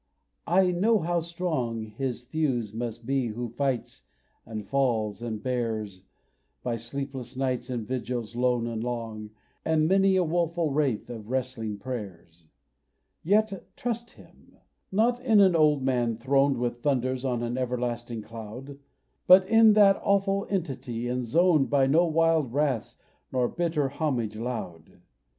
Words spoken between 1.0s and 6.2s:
strong His thews must be who fights and falls and bears,